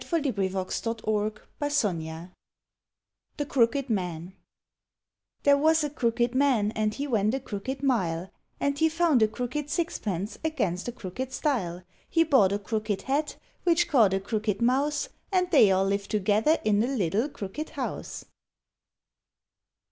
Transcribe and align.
McLOUGHLIN 0.01 0.33
BRO'S 0.51 0.79
30 1.59 2.31
BEEKMAN 3.37 3.99
St 4.01 4.33
There 5.43 5.55
was 5.59 5.83
a 5.83 5.91
crooked 5.91 6.33
man, 6.33 6.71
and 6.71 6.95
he 6.95 7.05
went 7.05 7.35
a 7.35 7.39
crooked 7.39 7.83
mile, 7.83 8.31
And 8.59 8.79
he 8.79 8.89
found 8.89 9.21
a 9.21 9.27
crooked 9.27 9.69
six 9.69 9.99
pence 9.99 10.39
against 10.43 10.87
a 10.87 10.91
crooked 10.91 11.31
stile; 11.31 11.83
He 12.09 12.23
bought 12.23 12.51
a 12.51 12.57
crooked 12.57 12.97
cat, 13.03 13.37
which 13.63 13.87
caught 13.87 14.15
a 14.15 14.19
crooked 14.19 14.59
mouse, 14.59 15.09
And 15.31 15.51
they 15.51 15.69
all 15.71 15.85
lived 15.85 16.09
together 16.09 16.57
in 16.65 16.81
a 16.81 16.87
little 16.87 17.29
crooked 17.29 17.69
house. 17.77 18.25